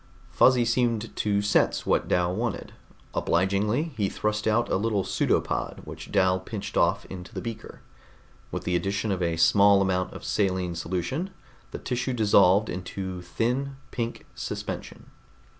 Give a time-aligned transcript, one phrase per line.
[0.31, 2.73] Fuzzy seemed to sense what Dal wanted;
[3.13, 7.81] obligingly he thrust out a little pseudopod which Dal pinched off into the beaker.
[8.51, 11.29] With the addition of a small amount of saline solution,
[11.69, 15.11] the tissue dissolved into thin, pink suspension.